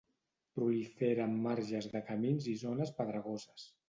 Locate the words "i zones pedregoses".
2.55-3.67